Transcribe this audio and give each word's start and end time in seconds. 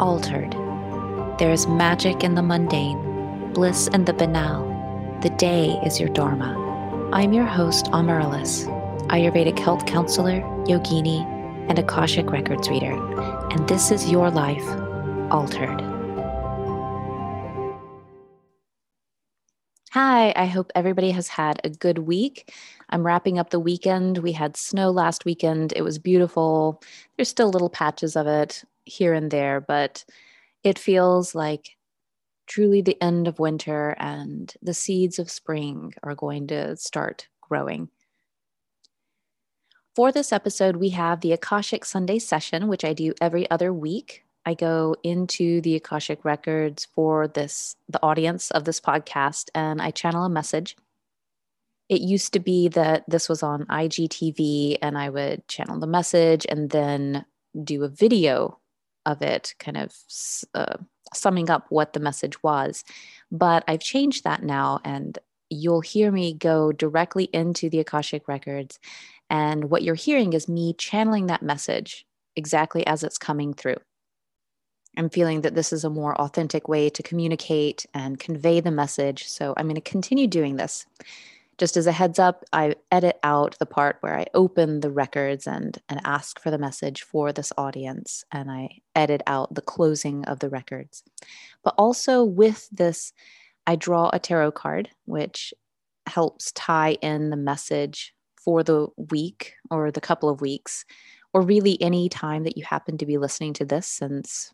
altered. 0.00 0.52
There 1.38 1.52
is 1.52 1.66
magic 1.66 2.24
in 2.24 2.34
the 2.34 2.42
mundane, 2.42 3.52
bliss 3.52 3.86
in 3.88 4.06
the 4.06 4.14
banal. 4.14 4.66
The 5.20 5.30
day 5.30 5.78
is 5.84 6.00
your 6.00 6.08
Dharma. 6.08 6.56
I'm 7.12 7.32
your 7.34 7.44
host, 7.44 7.86
Amarylis, 7.86 8.66
Ayurvedic 9.08 9.58
health 9.58 9.84
counselor, 9.84 10.40
yogini, 10.64 11.24
and 11.68 11.78
Akashic 11.78 12.30
Records 12.30 12.70
reader, 12.70 12.92
and 13.50 13.68
this 13.68 13.90
is 13.90 14.10
your 14.10 14.30
life 14.30 14.66
altered. 15.30 15.80
Hi, 19.92 20.32
I 20.36 20.46
hope 20.46 20.70
everybody 20.74 21.10
has 21.10 21.28
had 21.28 21.60
a 21.64 21.68
good 21.68 21.98
week. 21.98 22.54
I'm 22.90 23.04
wrapping 23.04 23.38
up 23.38 23.50
the 23.50 23.58
weekend. 23.58 24.18
We 24.18 24.32
had 24.32 24.56
snow 24.56 24.90
last 24.90 25.24
weekend. 25.24 25.72
It 25.74 25.82
was 25.82 25.98
beautiful. 25.98 26.80
There's 27.16 27.28
still 27.28 27.50
little 27.50 27.68
patches 27.68 28.16
of 28.16 28.26
it 28.26 28.64
here 28.84 29.14
and 29.14 29.30
there, 29.30 29.60
but 29.60 30.04
it 30.62 30.78
feels 30.78 31.34
like 31.34 31.76
truly 32.46 32.82
the 32.82 33.00
end 33.02 33.28
of 33.28 33.38
winter 33.38 33.94
and 33.98 34.54
the 34.60 34.74
seeds 34.74 35.18
of 35.18 35.30
spring 35.30 35.94
are 36.02 36.14
going 36.14 36.48
to 36.48 36.76
start 36.76 37.28
growing. 37.40 37.88
For 39.94 40.12
this 40.12 40.32
episode, 40.32 40.76
we 40.76 40.90
have 40.90 41.20
the 41.20 41.32
Akashic 41.32 41.84
Sunday 41.84 42.18
session, 42.18 42.68
which 42.68 42.84
I 42.84 42.92
do 42.92 43.12
every 43.20 43.50
other 43.50 43.72
week. 43.72 44.24
I 44.46 44.54
go 44.54 44.96
into 45.02 45.60
the 45.60 45.76
Akashic 45.76 46.24
records 46.24 46.86
for 46.94 47.28
this 47.28 47.76
the 47.88 48.02
audience 48.02 48.50
of 48.52 48.64
this 48.64 48.80
podcast 48.80 49.50
and 49.54 49.82
I 49.82 49.90
channel 49.90 50.24
a 50.24 50.30
message. 50.30 50.76
It 51.88 52.00
used 52.00 52.32
to 52.34 52.40
be 52.40 52.68
that 52.68 53.04
this 53.08 53.28
was 53.28 53.42
on 53.42 53.66
IGTV 53.66 54.78
and 54.80 54.96
I 54.96 55.10
would 55.10 55.46
channel 55.48 55.80
the 55.80 55.88
message 55.88 56.46
and 56.48 56.70
then 56.70 57.24
do 57.64 57.82
a 57.82 57.88
video 57.88 58.59
of 59.10 59.22
it, 59.22 59.54
kind 59.58 59.76
of 59.76 59.94
uh, 60.54 60.76
summing 61.12 61.50
up 61.50 61.66
what 61.68 61.92
the 61.92 62.00
message 62.00 62.42
was. 62.42 62.84
But 63.30 63.64
I've 63.68 63.80
changed 63.80 64.24
that 64.24 64.42
now 64.42 64.80
and 64.84 65.18
you'll 65.50 65.80
hear 65.80 66.10
me 66.10 66.32
go 66.32 66.72
directly 66.72 67.24
into 67.32 67.68
the 67.68 67.80
Akashic 67.80 68.28
records. 68.28 68.78
And 69.28 69.70
what 69.70 69.82
you're 69.82 69.94
hearing 69.94 70.32
is 70.32 70.48
me 70.48 70.74
channeling 70.74 71.26
that 71.26 71.42
message 71.42 72.06
exactly 72.36 72.86
as 72.86 73.02
it's 73.02 73.18
coming 73.18 73.52
through. 73.54 73.76
I'm 74.96 75.10
feeling 75.10 75.42
that 75.42 75.54
this 75.54 75.72
is 75.72 75.84
a 75.84 75.90
more 75.90 76.20
authentic 76.20 76.68
way 76.68 76.90
to 76.90 77.02
communicate 77.02 77.86
and 77.94 78.18
convey 78.18 78.60
the 78.60 78.72
message. 78.72 79.28
So 79.28 79.54
I'm 79.56 79.66
going 79.66 79.76
to 79.76 79.80
continue 79.80 80.26
doing 80.26 80.56
this. 80.56 80.86
Just 81.60 81.76
as 81.76 81.86
a 81.86 81.92
heads 81.92 82.18
up, 82.18 82.42
I 82.54 82.74
edit 82.90 83.18
out 83.22 83.58
the 83.58 83.66
part 83.66 83.98
where 84.00 84.18
I 84.18 84.24
open 84.32 84.80
the 84.80 84.90
records 84.90 85.46
and, 85.46 85.76
and 85.90 86.00
ask 86.04 86.40
for 86.40 86.50
the 86.50 86.56
message 86.56 87.02
for 87.02 87.32
this 87.34 87.52
audience, 87.58 88.24
and 88.32 88.50
I 88.50 88.78
edit 88.96 89.20
out 89.26 89.54
the 89.54 89.60
closing 89.60 90.24
of 90.24 90.38
the 90.38 90.48
records. 90.48 91.02
But 91.62 91.74
also 91.76 92.24
with 92.24 92.66
this, 92.72 93.12
I 93.66 93.76
draw 93.76 94.08
a 94.10 94.18
tarot 94.18 94.52
card, 94.52 94.88
which 95.04 95.52
helps 96.06 96.50
tie 96.52 96.96
in 97.02 97.28
the 97.28 97.36
message 97.36 98.14
for 98.42 98.62
the 98.62 98.88
week 98.96 99.52
or 99.70 99.90
the 99.90 100.00
couple 100.00 100.30
of 100.30 100.40
weeks, 100.40 100.86
or 101.34 101.42
really 101.42 101.76
any 101.82 102.08
time 102.08 102.44
that 102.44 102.56
you 102.56 102.64
happen 102.64 102.96
to 102.96 103.06
be 103.06 103.18
listening 103.18 103.52
to 103.52 103.66
this, 103.66 103.86
since 103.86 104.50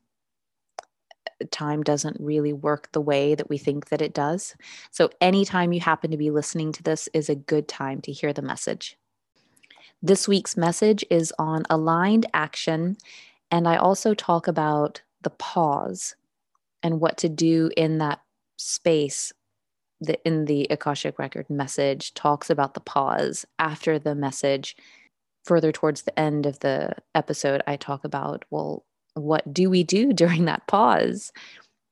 time 1.57 1.83
doesn't 1.83 2.17
really 2.21 2.53
work 2.53 2.91
the 2.93 3.01
way 3.01 3.35
that 3.35 3.49
we 3.49 3.59
think 3.59 3.89
that 3.89 4.03
it 4.03 4.13
does. 4.13 4.55
So, 4.91 5.11
anytime 5.21 5.73
you 5.73 5.81
happen 5.81 6.11
to 6.11 6.17
be 6.17 6.31
listening 6.31 6.73
to 6.73 6.83
this 6.83 7.09
is 7.15 7.29
a 7.29 7.35
good 7.35 7.67
time 7.67 8.01
to 8.03 8.13
hear 8.13 8.33
the 8.33 8.43
message. 8.43 8.97
This 10.03 10.29
week's 10.29 10.57
message 10.57 11.05
is 11.11 11.33
on 11.39 11.65
aligned 11.71 12.27
action, 12.35 12.97
and 13.51 13.67
I 13.67 13.77
also 13.77 14.13
talk 14.13 14.47
about 14.47 15.03
the 15.23 15.31
pause 15.31 16.15
and 16.83 17.01
what 17.01 17.17
to 17.19 17.29
do 17.29 17.71
in 17.77 17.99
that 17.99 18.21
space 18.57 19.33
that 20.01 20.21
in 20.27 20.45
the 20.45 20.67
Akashic 20.71 21.19
Record 21.19 21.49
message 21.49 22.13
talks 22.15 22.51
about 22.51 22.75
the 22.75 22.81
pause 22.81 23.47
after 23.59 23.99
the 23.99 24.15
message. 24.15 24.77
Further 25.45 25.73
towards 25.73 26.03
the 26.03 26.19
end 26.19 26.45
of 26.45 26.59
the 26.61 26.93
episode, 27.15 27.63
I 27.67 27.77
talk 27.77 28.05
about, 28.05 28.45
well, 28.51 28.85
what 29.17 29.53
do 29.53 29.71
we 29.71 29.83
do 29.83 30.13
during 30.23 30.45
that 30.45 30.67
pause? 30.67 31.33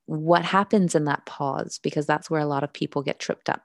What 0.06 0.44
happens 0.44 0.94
in 0.94 1.04
that 1.04 1.24
pause? 1.26 1.80
Because 1.82 2.06
that's 2.06 2.30
where 2.30 2.40
a 2.40 2.46
lot 2.46 2.64
of 2.64 2.72
people 2.72 3.02
get 3.02 3.18
tripped 3.18 3.48
up. 3.48 3.62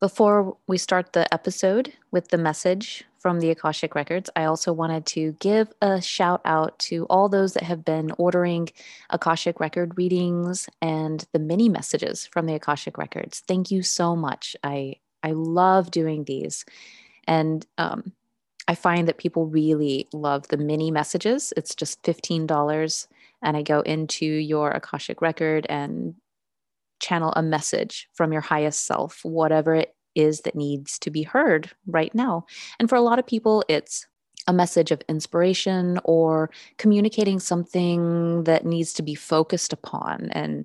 Before 0.00 0.56
we 0.66 0.78
start 0.78 1.12
the 1.12 1.32
episode 1.32 1.92
with 2.10 2.28
the 2.28 2.38
message 2.38 3.04
from 3.20 3.38
the 3.38 3.50
Akashic 3.50 3.94
Records, 3.94 4.28
I 4.34 4.46
also 4.46 4.72
wanted 4.72 5.06
to 5.06 5.36
give 5.38 5.72
a 5.80 6.02
shout 6.02 6.40
out 6.44 6.76
to 6.80 7.04
all 7.04 7.28
those 7.28 7.54
that 7.54 7.62
have 7.62 7.84
been 7.84 8.10
ordering 8.18 8.68
Akashic 9.10 9.60
Record 9.60 9.96
readings 9.96 10.68
and 10.80 11.24
the 11.32 11.38
mini 11.38 11.68
messages 11.68 12.26
from 12.26 12.46
the 12.46 12.54
Akashic 12.54 12.98
Records. 12.98 13.44
Thank 13.46 13.70
you 13.70 13.82
so 13.82 14.16
much. 14.16 14.56
I 14.64 14.96
I 15.22 15.32
love 15.32 15.92
doing 15.92 16.24
these, 16.24 16.64
and 17.28 17.64
um, 17.78 18.12
I 18.68 18.74
find 18.74 19.08
that 19.08 19.18
people 19.18 19.46
really 19.46 20.08
love 20.12 20.48
the 20.48 20.56
mini 20.56 20.90
messages. 20.90 21.52
It's 21.56 21.74
just 21.74 22.02
$15 22.02 23.06
and 23.42 23.56
I 23.56 23.62
go 23.62 23.80
into 23.80 24.24
your 24.24 24.70
Akashic 24.70 25.20
record 25.20 25.66
and 25.68 26.14
channel 27.00 27.32
a 27.34 27.42
message 27.42 28.08
from 28.14 28.32
your 28.32 28.40
highest 28.40 28.86
self, 28.86 29.20
whatever 29.24 29.74
it 29.74 29.94
is 30.14 30.42
that 30.42 30.54
needs 30.54 30.98
to 31.00 31.10
be 31.10 31.22
heard 31.22 31.70
right 31.86 32.14
now. 32.14 32.46
And 32.78 32.88
for 32.88 32.94
a 32.94 33.00
lot 33.00 33.18
of 33.18 33.26
people, 33.26 33.64
it's 33.68 34.06
a 34.46 34.52
message 34.52 34.90
of 34.90 35.02
inspiration 35.08 35.98
or 36.04 36.50
communicating 36.78 37.40
something 37.40 38.44
that 38.44 38.64
needs 38.64 38.92
to 38.94 39.02
be 39.02 39.14
focused 39.14 39.72
upon 39.72 40.30
and 40.32 40.64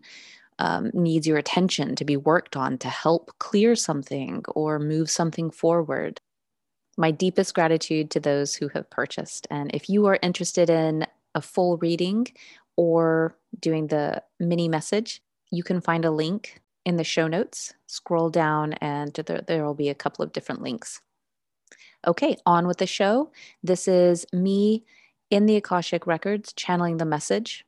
um, 0.60 0.90
needs 0.94 1.28
your 1.28 1.38
attention 1.38 1.96
to 1.96 2.06
be 2.06 2.18
worked 2.18 2.56
on 2.56 2.78
to 2.80 2.88
help 2.88 3.32
clear 3.40 3.76
something 3.76 4.44
or 4.50 4.80
move 4.80 5.10
something 5.10 5.52
forward 5.52 6.20
my 6.98 7.12
deepest 7.12 7.54
gratitude 7.54 8.10
to 8.12 8.20
those 8.20 8.56
who 8.56 8.68
have 8.70 8.90
purchased. 8.90 9.48
And 9.52 9.72
if 9.74 9.88
you 9.90 10.08
are 10.08 10.20
interested 10.22 10.70
in 10.70 11.06
a 11.36 11.42
full 11.42 11.78
reading 11.78 12.28
or 12.76 13.38
doing 13.60 13.88
the 13.88 14.24
mini 14.40 14.68
message, 14.68 15.22
you 15.52 15.64
can 15.64 15.80
find 15.80 16.04
a 16.04 16.12
link 16.12 16.62
in 16.86 16.98
the 16.98 17.04
show 17.04 17.28
notes. 17.28 17.74
Scroll 17.86 18.30
down, 18.30 18.74
and 18.74 19.14
there, 19.14 19.42
there 19.42 19.64
will 19.64 19.74
be 19.74 19.90
a 19.90 19.96
couple 19.96 20.24
of 20.24 20.34
different 20.34 20.62
links. 20.62 21.02
Okay, 22.06 22.38
on 22.46 22.68
with 22.68 22.78
the 22.78 22.88
show. 22.88 23.32
This 23.64 23.88
is 23.88 24.26
me 24.34 24.84
in 25.30 25.46
the 25.46 25.58
Akashic 25.58 26.08
Records 26.08 26.54
channeling 26.54 26.98
the 26.98 27.06
message. 27.06 27.66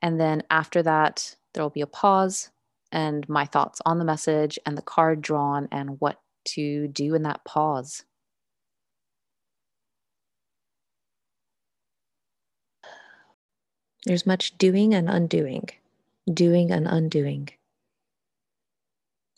And 0.00 0.20
then 0.20 0.42
after 0.50 0.82
that, 0.82 1.36
there 1.52 1.62
will 1.62 1.70
be 1.70 1.80
a 1.80 1.86
pause 1.86 2.50
and 2.92 3.28
my 3.28 3.44
thoughts 3.44 3.80
on 3.84 3.98
the 3.98 4.04
message 4.04 4.58
and 4.64 4.76
the 4.76 4.82
card 4.82 5.20
drawn 5.20 5.68
and 5.72 6.00
what 6.00 6.20
to 6.44 6.86
do 6.88 7.14
in 7.14 7.22
that 7.22 7.44
pause. 7.44 8.04
There's 14.06 14.24
much 14.24 14.56
doing 14.56 14.94
and 14.94 15.10
undoing, 15.10 15.68
doing 16.32 16.70
and 16.70 16.86
undoing, 16.86 17.48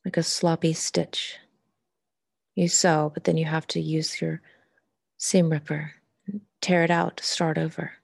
like 0.04 0.18
a 0.18 0.22
sloppy 0.22 0.74
stitch. 0.74 1.38
You 2.54 2.68
sew, 2.68 3.10
but 3.14 3.24
then 3.24 3.38
you 3.38 3.46
have 3.46 3.66
to 3.68 3.80
use 3.80 4.20
your 4.20 4.42
seam 5.16 5.48
ripper, 5.48 5.94
tear 6.60 6.84
it 6.84 6.90
out, 6.90 7.18
start 7.24 7.56
over. 7.56 7.94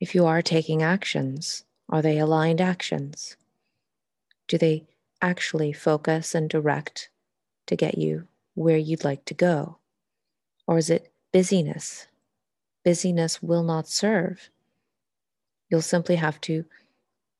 If 0.00 0.14
you 0.14 0.26
are 0.26 0.42
taking 0.42 0.82
actions, 0.82 1.64
are 1.88 2.02
they 2.02 2.18
aligned 2.18 2.60
actions? 2.60 3.38
Do 4.48 4.58
they 4.58 4.84
actually 5.22 5.72
focus 5.72 6.34
and 6.34 6.50
direct 6.50 7.08
to 7.68 7.74
get 7.74 7.96
you 7.96 8.28
where 8.52 8.76
you'd 8.76 9.02
like 9.04 9.24
to 9.24 9.34
go? 9.34 9.78
Or 10.66 10.76
is 10.76 10.90
it 10.90 11.10
busyness? 11.32 12.06
Busyness 12.84 13.42
will 13.42 13.62
not 13.62 13.88
serve. 13.88 14.50
You'll 15.68 15.82
simply 15.82 16.16
have 16.16 16.40
to 16.42 16.64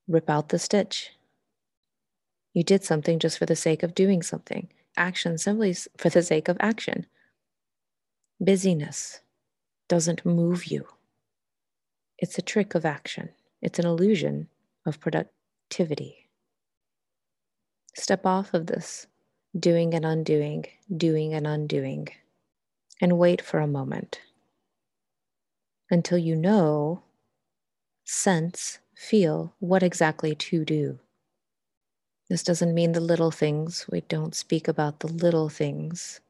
rip 0.09 0.29
out 0.29 0.49
the 0.49 0.59
stitch. 0.59 1.11
You 2.53 2.65
did 2.65 2.85
something 2.85 3.19
just 3.19 3.39
for 3.39 3.47
the 3.47 3.57
sake 3.57 3.83
of 3.83 3.95
doing 3.95 4.23
something, 4.23 4.69
action 4.97 5.39
simply 5.39 5.75
for 5.97 6.09
the 6.09 6.23
sake 6.23 6.49
of 6.49 6.57
action. 6.61 7.07
Busyness 8.41 9.21
doesn't 9.89 10.27
move 10.27 10.67
you. 10.67 10.87
It's 12.19 12.39
a 12.39 12.43
trick 12.43 12.75
of 12.75 12.85
action, 12.85 13.31
it's 13.61 13.79
an 13.79 13.87
illusion 13.87 14.49
of 14.87 15.01
productivity. 15.01 16.29
Step 17.95 18.27
off 18.27 18.55
of 18.55 18.67
this 18.67 19.07
doing 19.59 19.95
and 19.95 20.05
undoing, 20.05 20.67
doing 20.95 21.33
and 21.35 21.47
undoing, 21.47 22.09
and 23.01 23.19
wait 23.19 23.41
for 23.41 23.61
a 23.61 23.67
moment 23.67 24.21
until 25.91 26.19
you 26.19 26.37
know 26.37 27.03
sense, 28.07 28.79
feel 28.95 29.55
what 29.59 29.83
exactly 29.83 30.35
to 30.35 30.65
do. 30.65 30.99
This 32.29 32.43
doesn't 32.43 32.75
mean 32.75 32.93
the 32.93 33.01
little 33.01 33.31
things. 33.31 33.87
We 33.91 34.01
don't 34.03 34.35
speak 34.35 34.67
about 34.69 35.01
the 35.01 35.09
little 35.09 35.49
things. 35.49 36.21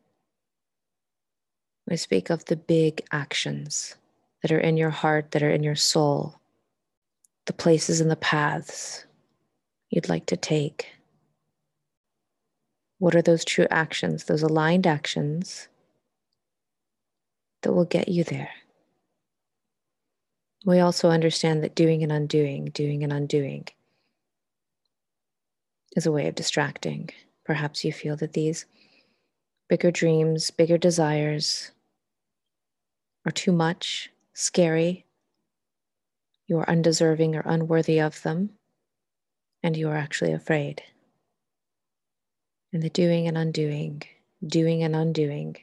We 1.89 1.97
speak 1.97 2.31
of 2.31 2.45
the 2.47 2.57
big 2.57 3.03
actions 3.13 3.95
that 4.43 4.53
are 4.53 4.59
in 4.59 4.77
your 4.77 4.91
heart, 4.91 5.31
that 5.31 5.43
are 5.43 5.51
in 5.51 5.63
your 5.63 5.77
soul, 5.77 6.41
the 7.47 7.53
places 7.53 8.01
and 8.01 8.11
the 8.11 8.17
paths 8.17 9.07
you'd 9.91 10.09
like 10.09 10.27
to 10.27 10.37
take. 10.37 10.89
What 12.99 13.15
are 13.15 13.23
those 13.23 13.45
true 13.45 13.67
actions, 13.71 14.25
those 14.25 14.43
aligned 14.43 14.87
actions 14.87 15.69
that 17.63 17.73
will 17.73 17.85
get 17.85 18.09
you 18.09 18.25
there? 18.25 18.51
We 20.67 20.81
also 20.81 21.11
understand 21.11 21.63
that 21.63 21.77
doing 21.77 22.03
and 22.03 22.11
undoing, 22.11 22.67
doing 22.67 23.05
and 23.05 23.13
undoing 23.13 23.69
is 25.95 26.07
a 26.07 26.13
way 26.13 26.27
of 26.27 26.35
distracting. 26.35 27.11
Perhaps 27.45 27.85
you 27.85 27.93
feel 27.93 28.17
that 28.17 28.33
these 28.33 28.67
bigger 29.69 29.93
dreams, 29.93 30.51
bigger 30.51 30.77
desires 30.77 31.71
are 33.25 33.31
too 33.31 33.53
much, 33.53 34.11
scary, 34.35 35.07
you 36.49 36.59
are 36.59 36.69
undeserving 36.69 37.37
or 37.37 37.43
unworthy 37.45 38.01
of 38.01 38.21
them, 38.23 38.51
and 39.63 39.77
you 39.77 39.89
are 39.89 39.97
actually 39.97 40.33
afraid. 40.33 40.83
And 42.73 42.83
the 42.83 42.91
doing 42.91 43.29
and 43.29 43.39
undoing, 43.39 44.03
doing 44.45 44.83
and 44.83 44.97
undoing 44.97 45.59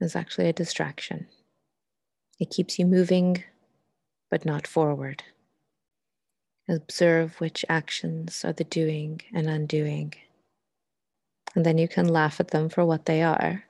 is 0.00 0.14
actually 0.14 0.48
a 0.48 0.52
distraction. 0.52 1.26
It 2.38 2.50
keeps 2.50 2.78
you 2.78 2.86
moving, 2.86 3.42
but 4.32 4.44
not 4.44 4.66
forward. 4.66 5.22
Observe 6.68 7.38
which 7.40 7.64
actions 7.68 8.44
are 8.44 8.52
the 8.52 8.64
doing 8.64 9.20
and 9.32 9.46
undoing. 9.46 10.14
And 11.54 11.64
then 11.64 11.76
you 11.76 11.86
can 11.86 12.08
laugh 12.08 12.40
at 12.40 12.48
them 12.48 12.68
for 12.68 12.84
what 12.84 13.04
they 13.04 13.22
are. 13.22 13.64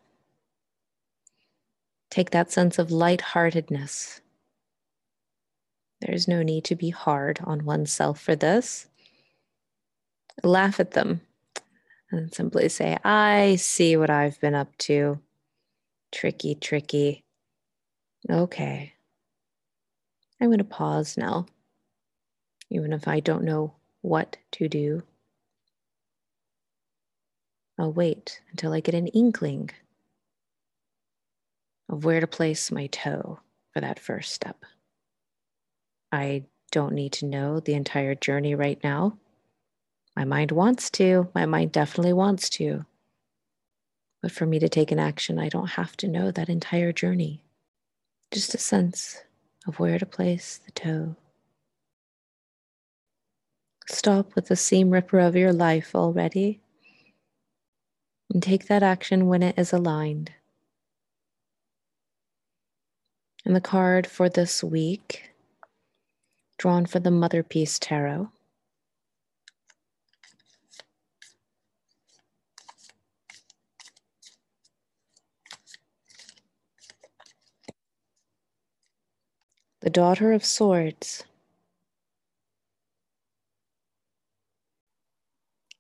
Take 2.11 2.31
that 2.31 2.53
sense 2.53 2.79
of 2.79 2.91
lightheartedness 2.91 4.23
there's 6.03 6.26
no 6.26 6.43
need 6.43 6.65
to 6.65 6.75
be 6.75 6.91
hard 6.91 7.38
on 7.44 7.65
oneself 7.65 8.20
for 8.20 8.35
this. 8.35 8.88
Laugh 10.43 10.81
at 10.81 10.93
them 10.93 11.20
and 12.11 12.35
simply 12.35 12.69
say, 12.69 12.99
I 13.05 13.56
see 13.56 13.97
what 13.97 14.11
I've 14.11 14.41
been 14.41 14.55
up 14.55 14.76
to. 14.79 15.20
Tricky, 16.11 16.56
tricky. 16.56 17.25
Okay. 18.29 18.92
I'm 20.43 20.49
going 20.49 20.59
to 20.59 20.65
pause 20.65 21.17
now, 21.17 21.47
even 22.69 22.93
if 22.93 23.06
I 23.06 23.21
don't 23.21 23.44
know 23.44 23.75
what 24.00 24.39
to 24.50 24.69
do. 24.69 25.05
I'll 27.79 27.93
wait 27.93 28.41
until 28.50 28.73
I 28.73 28.81
get 28.81 28.97
an 28.97 29.06
inkling 29.06 29.71
of 31.89 32.05
where 32.05 32.19
to 32.19 32.27
place 32.27 32.73
my 32.73 32.89
toe 32.89 33.39
for 33.73 33.81
that 33.83 34.00
first 34.00 34.33
step. 34.33 34.65
I 36.11 36.43
don't 36.73 36.94
need 36.94 37.12
to 37.12 37.27
know 37.27 37.61
the 37.61 37.75
entire 37.75 38.17
journey 38.17 38.56
right 38.56 38.83
now. 38.83 39.17
My 40.17 40.25
mind 40.25 40.50
wants 40.50 40.91
to, 40.91 41.29
my 41.37 41.47
mind 41.47 41.71
definitely 41.71 42.15
wants 42.15 42.50
to. 42.50 42.85
But 44.21 44.33
for 44.33 44.44
me 44.44 44.59
to 44.59 44.69
take 44.69 44.91
an 44.91 44.99
action, 44.99 45.39
I 45.39 45.49
don't 45.49 45.71
have 45.71 45.97
to 45.99 46.09
know 46.09 46.33
that 46.33 46.49
entire 46.49 46.93
journey. 46.93 47.44
Just 48.33 48.56
a 48.56 48.59
sense 48.59 49.23
of 49.67 49.79
where 49.79 49.99
to 49.99 50.06
place 50.06 50.59
the 50.64 50.73
toe. 50.73 51.17
Stop 53.88 54.35
with 54.35 54.49
the 54.49 54.56
seam 54.56 54.91
ripper 54.91 55.19
of 55.19 55.37
your 55.37 55.53
life 55.53 55.94
already 55.94 56.61
and 58.32 58.43
take 58.43 58.67
that 58.67 58.82
action 58.82 59.26
when 59.26 59.43
it 59.43 59.59
is 59.59 59.73
aligned. 59.73 60.32
And 63.44 63.55
the 63.55 63.61
card 63.61 64.06
for 64.06 64.29
this 64.29 64.62
week 64.62 65.31
drawn 66.58 66.87
for 66.87 67.00
the 67.00 67.11
Mother 67.11 67.43
Peace 67.43 67.79
Tarot. 67.79 68.31
The 79.82 79.90
Daughter 79.90 80.32
of 80.32 80.44
Swords. 80.44 81.25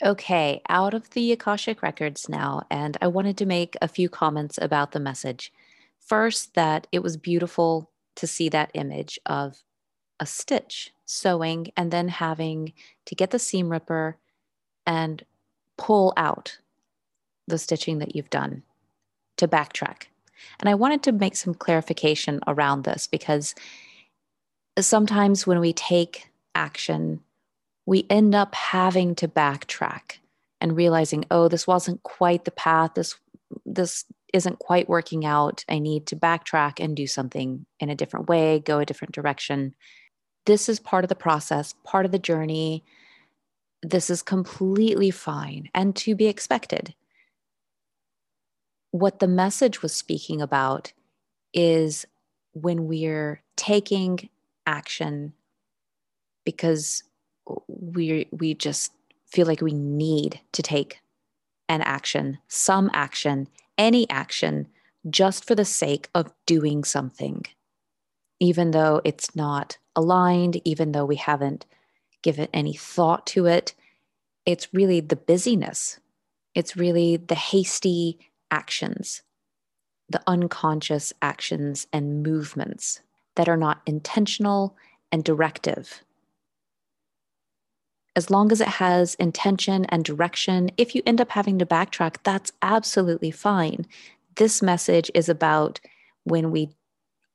Okay, 0.02 0.60
out 0.68 0.92
of 0.92 1.10
the 1.10 1.30
Akashic 1.30 1.82
Records 1.82 2.28
now, 2.28 2.66
and 2.68 2.96
I 3.00 3.06
wanted 3.06 3.36
to 3.36 3.46
make 3.46 3.76
a 3.80 3.86
few 3.86 4.08
comments 4.08 4.58
about 4.60 4.90
the 4.90 4.98
message. 4.98 5.52
First, 6.00 6.54
that 6.54 6.88
it 6.90 7.00
was 7.00 7.16
beautiful 7.16 7.92
to 8.16 8.26
see 8.26 8.48
that 8.48 8.72
image 8.74 9.20
of 9.24 9.62
a 10.18 10.26
stitch 10.26 10.92
sewing 11.04 11.70
and 11.76 11.92
then 11.92 12.08
having 12.08 12.72
to 13.06 13.14
get 13.14 13.30
the 13.30 13.38
seam 13.38 13.68
ripper 13.68 14.16
and 14.84 15.24
pull 15.78 16.12
out 16.16 16.58
the 17.46 17.56
stitching 17.56 17.98
that 17.98 18.16
you've 18.16 18.30
done 18.30 18.64
to 19.36 19.46
backtrack. 19.46 20.06
And 20.58 20.68
I 20.68 20.74
wanted 20.74 21.04
to 21.04 21.12
make 21.12 21.36
some 21.36 21.54
clarification 21.54 22.40
around 22.48 22.82
this 22.82 23.06
because 23.06 23.54
sometimes 24.78 25.46
when 25.46 25.60
we 25.60 25.72
take 25.72 26.30
action, 26.54 27.20
we 27.86 28.06
end 28.08 28.34
up 28.34 28.54
having 28.54 29.14
to 29.16 29.28
backtrack 29.28 30.18
and 30.60 30.76
realizing, 30.76 31.24
oh, 31.30 31.48
this 31.48 31.66
wasn't 31.66 32.02
quite 32.02 32.44
the 32.44 32.50
path. 32.50 32.92
This 32.94 33.16
this 33.66 34.04
isn't 34.32 34.58
quite 34.58 34.88
working 34.88 35.26
out. 35.26 35.64
I 35.68 35.78
need 35.78 36.06
to 36.06 36.16
backtrack 36.16 36.82
and 36.82 36.96
do 36.96 37.06
something 37.06 37.66
in 37.80 37.90
a 37.90 37.94
different 37.94 38.28
way, 38.28 38.60
go 38.60 38.78
a 38.78 38.86
different 38.86 39.12
direction 39.14 39.74
this 40.44 40.68
is 40.68 40.80
part 40.80 41.04
of 41.04 41.08
the 41.08 41.14
process, 41.14 41.74
part 41.84 42.04
of 42.04 42.12
the 42.12 42.18
journey. 42.18 42.84
This 43.82 44.10
is 44.10 44.22
completely 44.22 45.10
fine 45.10 45.68
and 45.74 45.94
to 45.96 46.14
be 46.14 46.26
expected. 46.26 46.94
What 48.90 49.20
the 49.20 49.28
message 49.28 49.82
was 49.82 49.94
speaking 49.94 50.40
about 50.40 50.92
is 51.54 52.04
when 52.52 52.86
we're 52.86 53.42
taking 53.56 54.28
action 54.66 55.32
because 56.44 57.02
we 57.68 58.28
we 58.30 58.54
just 58.54 58.92
feel 59.26 59.46
like 59.46 59.60
we 59.60 59.72
need 59.72 60.40
to 60.52 60.62
take 60.62 61.00
an 61.68 61.82
action, 61.82 62.38
some 62.48 62.90
action, 62.92 63.48
any 63.78 64.08
action 64.10 64.68
just 65.08 65.44
for 65.44 65.54
the 65.54 65.64
sake 65.64 66.08
of 66.14 66.32
doing 66.46 66.84
something 66.84 67.44
even 68.42 68.72
though 68.72 69.00
it's 69.04 69.36
not 69.36 69.78
aligned, 69.94 70.60
even 70.64 70.90
though 70.90 71.04
we 71.04 71.14
haven't 71.14 71.64
given 72.22 72.48
any 72.52 72.74
thought 72.74 73.24
to 73.24 73.46
it. 73.46 73.72
It's 74.44 74.74
really 74.74 74.98
the 74.98 75.14
busyness, 75.14 76.00
it's 76.52 76.76
really 76.76 77.16
the 77.16 77.36
hasty 77.36 78.18
actions, 78.50 79.22
the 80.08 80.20
unconscious 80.26 81.12
actions 81.22 81.86
and 81.92 82.24
movements 82.24 83.00
that 83.36 83.48
are 83.48 83.56
not 83.56 83.82
intentional 83.86 84.76
and 85.10 85.24
directive. 85.24 86.02
As 88.14 88.30
long 88.30 88.52
as 88.52 88.60
it 88.60 88.68
has 88.68 89.14
intention 89.14 89.86
and 89.86 90.04
direction, 90.04 90.70
if 90.76 90.94
you 90.94 91.02
end 91.06 91.20
up 91.20 91.30
having 91.30 91.58
to 91.58 91.66
backtrack, 91.66 92.16
that's 92.24 92.52
absolutely 92.60 93.30
fine. 93.30 93.86
This 94.36 94.60
message 94.60 95.10
is 95.14 95.28
about 95.28 95.80
when 96.24 96.50
we 96.50 96.70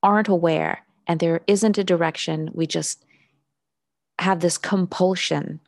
aren't 0.04 0.28
aware 0.28 0.86
and 1.08 1.20
there 1.20 1.42
isn't 1.48 1.78
a 1.78 1.84
direction. 1.84 2.50
We 2.54 2.68
just 2.68 3.04
have 4.20 4.40
this 4.40 4.58
compulsion 4.58 5.62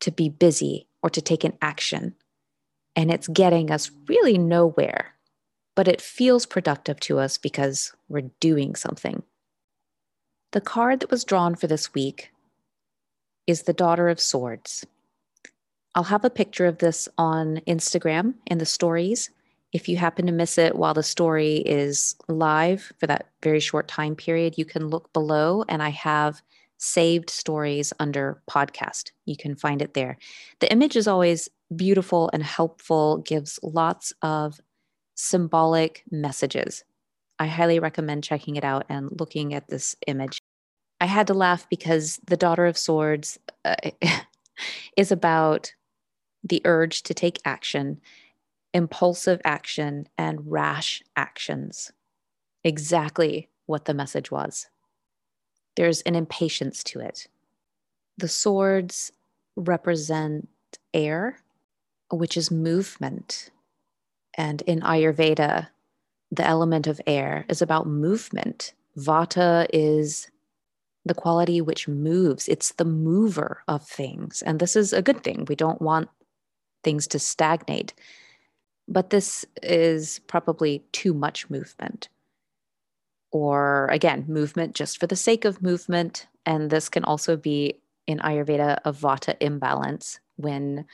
to 0.00 0.10
be 0.12 0.28
busy 0.28 0.86
or 1.02 1.10
to 1.10 1.20
take 1.20 1.44
an 1.44 1.56
action. 1.60 2.14
And 2.94 3.10
it's 3.10 3.28
getting 3.28 3.70
us 3.70 3.90
really 4.08 4.38
nowhere, 4.38 5.14
but 5.74 5.88
it 5.88 6.00
feels 6.00 6.46
productive 6.46 7.00
to 7.00 7.18
us 7.18 7.38
because 7.38 7.92
we're 8.08 8.30
doing 8.40 8.74
something. 8.74 9.22
The 10.52 10.60
card 10.62 11.00
that 11.00 11.10
was 11.10 11.24
drawn 11.24 11.56
for 11.56 11.66
this 11.66 11.92
week 11.92 12.30
is 13.46 13.62
the 13.62 13.74
Daughter 13.74 14.08
of 14.08 14.18
Swords. 14.18 14.86
I'll 15.94 16.04
have 16.04 16.24
a 16.24 16.30
picture 16.30 16.64
of 16.64 16.78
this 16.78 17.06
on 17.18 17.60
Instagram 17.66 18.32
in 18.46 18.56
the 18.56 18.64
stories. 18.64 19.30
If 19.74 19.90
you 19.90 19.98
happen 19.98 20.24
to 20.24 20.32
miss 20.32 20.56
it 20.56 20.76
while 20.76 20.94
the 20.94 21.02
story 21.02 21.56
is 21.56 22.16
live 22.28 22.92
for 22.98 23.06
that 23.06 23.28
very 23.42 23.60
short 23.60 23.88
time 23.88 24.16
period, 24.16 24.56
you 24.56 24.64
can 24.64 24.88
look 24.88 25.12
below 25.12 25.64
and 25.68 25.82
I 25.82 25.90
have 25.90 26.40
saved 26.78 27.28
stories 27.28 27.92
under 27.98 28.40
podcast. 28.50 29.10
You 29.26 29.36
can 29.36 29.54
find 29.54 29.82
it 29.82 29.92
there. 29.92 30.16
The 30.60 30.72
image 30.72 30.96
is 30.96 31.06
always 31.06 31.50
beautiful 31.76 32.30
and 32.32 32.42
helpful, 32.42 33.18
gives 33.18 33.60
lots 33.62 34.14
of 34.22 34.60
symbolic 35.14 36.04
messages. 36.10 36.84
I 37.38 37.46
highly 37.46 37.78
recommend 37.78 38.24
checking 38.24 38.56
it 38.56 38.64
out 38.64 38.86
and 38.88 39.08
looking 39.18 39.54
at 39.54 39.68
this 39.68 39.96
image. 40.06 40.40
I 41.00 41.06
had 41.06 41.26
to 41.28 41.34
laugh 41.34 41.68
because 41.68 42.20
the 42.26 42.36
Daughter 42.36 42.66
of 42.66 42.76
Swords 42.76 43.38
uh, 43.64 43.76
is 44.96 45.12
about 45.12 45.72
the 46.42 46.60
urge 46.64 47.02
to 47.04 47.14
take 47.14 47.38
action 47.44 48.00
impulsive 48.74 49.40
action, 49.44 50.08
and 50.16 50.50
rash 50.50 51.02
actions. 51.16 51.92
Exactly 52.64 53.48
what 53.66 53.84
the 53.84 53.94
message 53.94 54.30
was. 54.30 54.68
there's 55.76 56.00
an 56.02 56.16
impatience 56.16 56.82
to 56.82 56.98
it. 56.98 57.28
The 58.16 58.26
swords 58.26 59.12
represent 59.54 60.48
air, 60.92 61.38
which 62.10 62.36
is 62.36 62.50
movement. 62.50 63.50
And 64.34 64.60
in 64.62 64.80
Ayurveda, 64.80 65.68
the 66.30 66.46
element 66.46 66.86
of 66.86 67.00
air 67.06 67.44
is 67.48 67.62
about 67.62 67.86
movement. 67.86 68.74
Vata 68.96 69.66
is 69.72 70.30
the 71.04 71.14
quality 71.14 71.60
which 71.60 71.88
moves, 71.88 72.48
it's 72.48 72.72
the 72.72 72.84
mover 72.84 73.62
of 73.66 73.86
things. 73.86 74.42
And 74.42 74.60
this 74.60 74.76
is 74.76 74.92
a 74.92 75.02
good 75.02 75.24
thing. 75.24 75.46
We 75.48 75.54
don't 75.54 75.80
want 75.80 76.08
things 76.84 77.06
to 77.08 77.18
stagnate. 77.18 77.94
But 78.86 79.10
this 79.10 79.44
is 79.62 80.20
probably 80.26 80.82
too 80.92 81.14
much 81.14 81.48
movement. 81.50 82.08
Or 83.30 83.86
again, 83.88 84.24
movement 84.28 84.74
just 84.74 84.98
for 84.98 85.06
the 85.06 85.16
sake 85.16 85.44
of 85.44 85.62
movement. 85.62 86.26
And 86.46 86.70
this 86.70 86.88
can 86.88 87.04
also 87.04 87.36
be 87.36 87.80
in 88.06 88.18
Ayurveda 88.18 88.78
a 88.84 88.92
vata 88.92 89.36
imbalance 89.40 90.20
when 90.36 90.86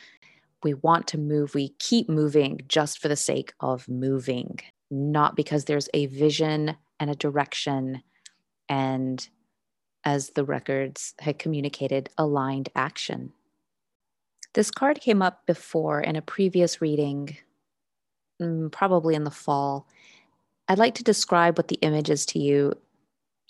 we 0.65 0.75
want 0.75 1.07
to 1.09 1.19
move, 1.19 1.55
we 1.55 1.69
keep 1.79 2.09
moving 2.09 2.61
just 2.67 2.99
for 2.99 3.07
the 3.07 3.17
sake 3.17 3.53
of 3.61 3.89
moving, 3.89 4.59
not 4.91 5.37
because 5.37 5.65
there's 5.65 5.89
a 5.95 6.07
vision 6.07 6.77
and 7.01 7.11
a 7.11 7.15
direction 7.15 8.03
and 8.69 9.29
as 10.05 10.31
the 10.31 10.45
records 10.45 11.15
had 11.19 11.39
communicated, 11.39 12.11
aligned 12.19 12.69
action. 12.75 13.33
This 14.53 14.71
card 14.71 15.01
came 15.01 15.23
up 15.23 15.47
before 15.47 16.01
in 16.01 16.15
a 16.15 16.23
previous 16.23 16.81
reading, 16.81 17.37
mm, 18.41 18.71
probably 18.71 19.15
in 19.15 19.25
the 19.25 19.31
fall. 19.31 19.89
I'd 20.69 20.79
like 20.79 20.95
to 20.97 21.05
describe 21.05 21.59
what 21.59 21.69
the 21.69 21.79
image 21.81 22.11
is 22.11 22.27
to 22.27 22.39
you, 22.39 22.75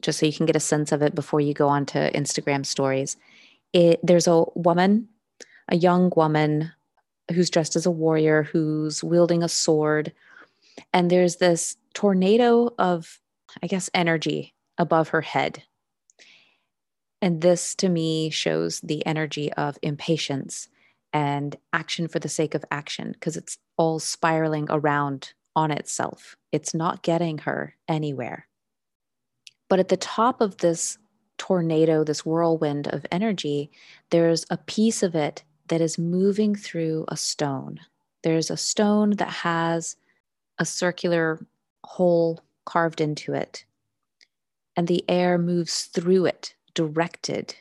just 0.00 0.18
so 0.18 0.26
you 0.26 0.32
can 0.32 0.46
get 0.46 0.56
a 0.56 0.60
sense 0.60 0.92
of 0.92 1.02
it 1.02 1.14
before 1.14 1.40
you 1.40 1.54
go 1.54 1.68
on 1.68 1.86
to 1.86 2.10
Instagram 2.12 2.64
stories. 2.64 3.16
It, 3.72 4.00
there's 4.02 4.28
a 4.28 4.44
woman, 4.54 5.08
a 5.68 5.76
young 5.76 6.12
woman 6.16 6.72
who's 7.32 7.50
dressed 7.50 7.76
as 7.76 7.86
a 7.86 7.90
warrior, 7.90 8.44
who's 8.44 9.02
wielding 9.02 9.42
a 9.42 9.48
sword. 9.48 10.12
And 10.92 11.10
there's 11.10 11.36
this 11.36 11.76
tornado 11.94 12.74
of, 12.78 13.20
I 13.62 13.66
guess, 13.66 13.90
energy 13.94 14.54
above 14.78 15.08
her 15.08 15.20
head. 15.20 15.62
And 17.22 17.40
this 17.40 17.74
to 17.76 17.88
me 17.88 18.30
shows 18.30 18.80
the 18.80 19.04
energy 19.06 19.52
of 19.54 19.78
impatience 19.82 20.68
and 21.12 21.56
action 21.72 22.08
for 22.08 22.18
the 22.18 22.28
sake 22.28 22.54
of 22.54 22.64
action 22.70 23.12
because 23.12 23.36
it's 23.36 23.56
all 23.76 23.98
spiraling 23.98 24.66
around 24.68 25.32
on 25.56 25.70
itself. 25.70 26.36
It's 26.52 26.74
not 26.74 27.02
getting 27.02 27.38
her 27.38 27.76
anywhere. 27.88 28.48
But 29.68 29.78
at 29.78 29.88
the 29.88 29.96
top 29.96 30.40
of 30.40 30.58
this 30.58 30.98
tornado, 31.38 32.04
this 32.04 32.26
whirlwind 32.26 32.88
of 32.88 33.06
energy, 33.10 33.70
there's 34.10 34.44
a 34.50 34.58
piece 34.58 35.02
of 35.02 35.14
it 35.14 35.44
that 35.68 35.80
is 35.80 35.98
moving 35.98 36.54
through 36.54 37.04
a 37.08 37.16
stone. 37.16 37.80
There's 38.22 38.50
a 38.50 38.56
stone 38.56 39.10
that 39.16 39.28
has 39.28 39.96
a 40.58 40.64
circular 40.64 41.44
hole 41.84 42.40
carved 42.64 43.00
into 43.00 43.32
it, 43.34 43.64
and 44.76 44.88
the 44.88 45.04
air 45.08 45.38
moves 45.38 45.84
through 45.84 46.26
it 46.26 46.54
directed. 46.74 47.54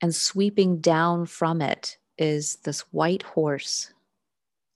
And 0.00 0.14
sweeping 0.14 0.78
down 0.78 1.26
from 1.26 1.62
it 1.62 1.98
is 2.18 2.56
this 2.64 2.80
white 2.92 3.22
horse. 3.22 3.92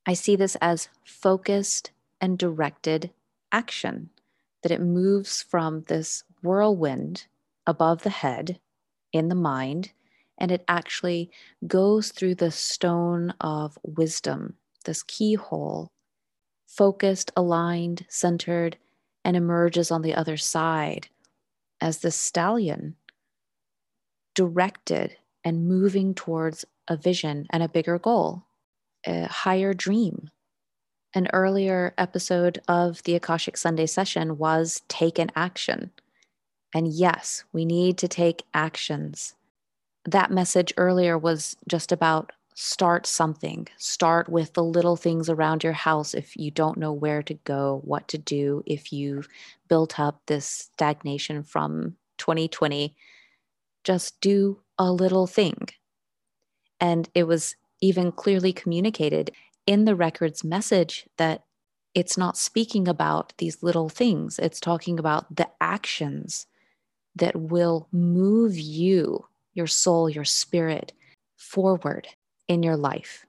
I 0.07 0.15
see 0.15 0.37
this 0.37 0.57
as 0.61 0.89
focused 1.05 1.91
and 2.21 2.39
directed 2.39 3.11
action, 3.53 4.11
that 4.63 4.73
it 4.73 4.81
moves 4.81 5.43
from 5.43 5.83
this 5.83 6.25
whirlwind 6.43 7.27
above 7.67 8.03
the 8.03 8.11
head 8.11 8.59
in 9.13 9.29
the 9.29 9.35
mind, 9.35 9.93
and 10.39 10.51
it 10.51 10.65
actually 10.69 11.31
goes 11.67 12.11
through 12.11 12.37
the 12.37 12.51
stone 12.51 13.35
of 13.41 13.79
wisdom, 13.83 14.55
this 14.85 15.03
keyhole, 15.03 15.91
focused, 16.69 17.33
aligned, 17.35 18.05
centered, 18.09 18.77
and 19.25 19.37
emerges 19.37 19.91
on 19.91 20.03
the 20.03 20.15
other 20.15 20.37
side 20.37 21.09
as 21.81 21.99
the 21.99 22.11
stallion 22.11 22.95
directed 24.35 25.17
and 25.43 25.67
moving 25.67 26.15
towards 26.15 26.65
a 26.87 26.97
vision 26.97 27.47
and 27.51 27.63
a 27.63 27.69
bigger 27.69 27.99
goal, 27.99 28.45
a 29.07 29.27
higher 29.27 29.75
dream. 29.75 30.31
An 31.15 31.29
earlier 31.33 31.95
episode 31.97 32.61
of 32.69 33.03
the 33.05 33.15
Akashic 33.15 33.57
Sunday 33.57 33.87
session 33.87 34.37
was 34.37 34.83
take 34.89 35.19
an 35.19 35.31
action. 35.35 35.91
And 36.75 36.87
yes, 36.87 37.45
we 37.53 37.65
need 37.65 37.97
to 37.99 38.09
take 38.09 38.45
actions. 38.53 39.35
That 40.05 40.31
message 40.31 40.75
earlier 40.77 41.17
was 41.17 41.57
just 41.67 41.93
about 41.93 42.33
start 42.61 43.07
something. 43.07 43.69
Start 43.77 44.29
with 44.29 44.55
the 44.55 44.65
little 44.65 44.97
things 44.97 45.31
around 45.31 45.63
your 45.63 45.73
house 45.73 46.13
if 46.13 46.37
you 46.37 46.51
don't 46.51 46.77
know 46.77 46.93
where 46.93 47.23
to 47.23 47.35
go, 47.35 47.81
what 47.85 48.09
to 48.09 48.19
do, 48.19 48.65
if 48.67 48.93
you've 48.93 49.29
built 49.69 50.01
up 50.01 50.21
this 50.27 50.45
stagnation 50.47 51.45
from 51.45 51.95
2020 52.17 52.97
just 53.85 54.21
do 54.21 54.59
a 54.77 54.91
little 54.91 55.29
thing. 55.29 55.69
And 56.81 57.09
it 57.15 57.29
was 57.29 57.55
even 57.81 58.11
clearly 58.11 58.53
communicated 58.53 59.31
in 59.65 59.85
the 59.85 59.95
record's 59.95 60.43
message 60.43 61.07
that 61.17 61.45
it's 61.95 62.19
not 62.19 62.37
speaking 62.37 62.89
about 62.89 63.35
these 63.39 63.63
little 63.63 63.89
things, 63.89 64.39
it's 64.41 64.59
talking 64.59 64.99
about 64.99 65.35
the 65.35 65.49
actions 65.61 66.49
that 67.15 67.37
will 67.37 67.87
move 67.93 68.59
you, 68.59 69.27
your 69.55 69.69
soul, 69.69 70.11
your 70.11 70.25
spirit 70.25 70.93
forward 71.37 72.09
in 72.49 72.63
your 72.63 72.77
life 72.77 73.27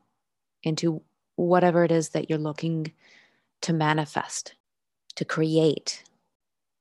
into 0.64 1.02
whatever 1.36 1.84
it 1.84 1.92
is 1.92 2.10
that 2.10 2.30
you're 2.30 2.40
looking 2.40 2.92
to 3.62 3.74
manifest, 3.74 4.56
to 5.16 5.26
create. 5.26 6.04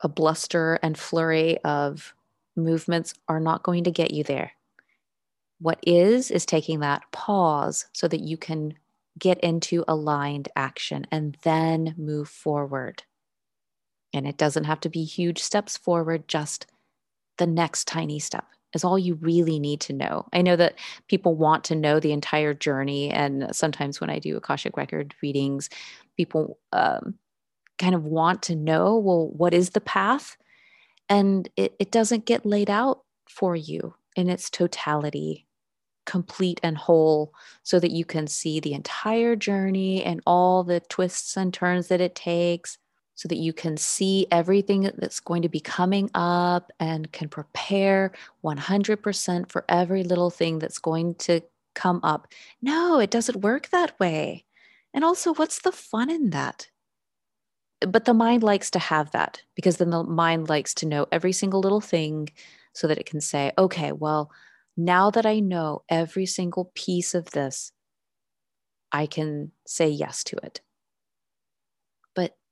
A 0.00 0.08
bluster 0.08 0.78
and 0.82 0.96
flurry 0.96 1.58
of 1.64 2.14
movements 2.56 3.14
are 3.28 3.40
not 3.40 3.62
going 3.62 3.84
to 3.84 3.90
get 3.90 4.12
you 4.12 4.24
there. 4.24 4.52
What 5.60 5.80
is, 5.84 6.30
is 6.30 6.46
taking 6.46 6.80
that 6.80 7.02
pause 7.10 7.86
so 7.92 8.06
that 8.08 8.20
you 8.20 8.36
can 8.36 8.74
get 9.18 9.40
into 9.40 9.84
aligned 9.88 10.48
action 10.54 11.04
and 11.10 11.36
then 11.42 11.94
move 11.98 12.28
forward. 12.28 13.02
And 14.14 14.26
it 14.26 14.36
doesn't 14.36 14.64
have 14.64 14.80
to 14.80 14.88
be 14.88 15.04
huge 15.04 15.40
steps 15.40 15.76
forward, 15.76 16.28
just 16.28 16.66
the 17.38 17.46
next 17.46 17.88
tiny 17.88 18.20
step 18.20 18.46
is 18.74 18.84
all 18.84 18.98
you 18.98 19.14
really 19.14 19.58
need 19.58 19.80
to 19.82 19.92
know. 19.92 20.26
I 20.32 20.42
know 20.42 20.56
that 20.56 20.74
people 21.08 21.34
want 21.34 21.64
to 21.64 21.74
know 21.74 22.00
the 22.00 22.12
entire 22.12 22.54
journey. 22.54 23.10
And 23.10 23.48
sometimes 23.52 24.00
when 24.00 24.10
I 24.10 24.18
do 24.18 24.36
Akashic 24.36 24.76
Record 24.76 25.14
readings, 25.22 25.70
people 26.16 26.58
um, 26.72 27.14
kind 27.78 27.94
of 27.94 28.04
want 28.04 28.42
to 28.42 28.56
know 28.56 28.98
well, 28.98 29.28
what 29.28 29.54
is 29.54 29.70
the 29.70 29.80
path? 29.80 30.36
and 31.08 31.48
it, 31.56 31.74
it 31.78 31.90
doesn't 31.90 32.26
get 32.26 32.46
laid 32.46 32.70
out 32.70 33.02
for 33.28 33.56
you 33.56 33.94
in 34.16 34.28
its 34.28 34.50
totality 34.50 35.46
complete 36.06 36.58
and 36.62 36.78
whole 36.78 37.34
so 37.62 37.78
that 37.78 37.90
you 37.90 38.02
can 38.02 38.26
see 38.26 38.60
the 38.60 38.72
entire 38.72 39.36
journey 39.36 40.02
and 40.02 40.22
all 40.26 40.64
the 40.64 40.80
twists 40.80 41.36
and 41.36 41.52
turns 41.52 41.88
that 41.88 42.00
it 42.00 42.14
takes 42.14 42.78
so 43.18 43.26
that 43.28 43.38
you 43.38 43.52
can 43.52 43.76
see 43.76 44.28
everything 44.30 44.88
that's 44.96 45.18
going 45.18 45.42
to 45.42 45.48
be 45.48 45.58
coming 45.58 46.08
up 46.14 46.70
and 46.78 47.10
can 47.10 47.28
prepare 47.28 48.12
100% 48.44 49.50
for 49.50 49.64
every 49.68 50.04
little 50.04 50.30
thing 50.30 50.60
that's 50.60 50.78
going 50.78 51.16
to 51.16 51.40
come 51.74 51.98
up. 52.04 52.28
No, 52.62 53.00
it 53.00 53.10
doesn't 53.10 53.42
work 53.42 53.70
that 53.70 53.98
way. 53.98 54.44
And 54.94 55.04
also, 55.04 55.34
what's 55.34 55.60
the 55.62 55.72
fun 55.72 56.10
in 56.10 56.30
that? 56.30 56.68
but 57.86 58.04
the 58.04 58.14
mind 58.14 58.42
likes 58.42 58.70
to 58.72 58.78
have 58.78 59.10
that 59.12 59.42
because 59.54 59.76
then 59.76 59.90
the 59.90 60.02
mind 60.02 60.48
likes 60.48 60.74
to 60.74 60.86
know 60.86 61.06
every 61.12 61.32
single 61.32 61.60
little 61.60 61.80
thing 61.80 62.28
so 62.72 62.88
that 62.88 62.98
it 62.98 63.06
can 63.06 63.20
say, 63.20 63.52
okay, 63.56 63.92
well, 63.92 64.30
now 64.76 65.10
that 65.10 65.26
I 65.26 65.40
know 65.40 65.82
every 65.88 66.26
single 66.26 66.72
piece 66.74 67.14
of 67.14 67.30
this, 67.30 67.72
I 68.90 69.06
can 69.06 69.52
say 69.66 69.88
yes 69.88 70.24
to 70.24 70.36
it. 70.42 70.60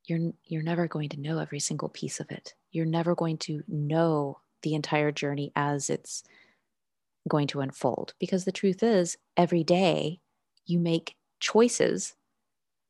You're 0.06 0.32
you're 0.44 0.62
never 0.62 0.86
going 0.86 1.08
to 1.10 1.20
know 1.20 1.38
every 1.38 1.60
single 1.60 1.88
piece 1.88 2.20
of 2.20 2.30
it. 2.30 2.54
You're 2.70 2.86
never 2.86 3.14
going 3.14 3.38
to 3.38 3.62
know 3.68 4.40
the 4.62 4.74
entire 4.74 5.12
journey 5.12 5.52
as 5.56 5.90
it's 5.90 6.22
going 7.28 7.48
to 7.48 7.60
unfold 7.60 8.14
because 8.18 8.44
the 8.44 8.52
truth 8.52 8.82
is 8.82 9.16
every 9.36 9.64
day 9.64 10.20
you 10.64 10.78
make 10.78 11.16
choices 11.40 12.14